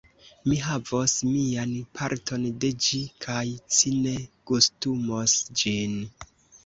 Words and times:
Mi 0.51 0.55
havos 0.67 1.11
mian 1.33 1.75
parton 1.99 2.47
de 2.63 2.71
ĝi, 2.85 3.03
kaj 3.27 3.45
ci 3.77 3.93
ne 4.07 4.17
gustumos 4.53 5.37
ĝin. 5.63 5.99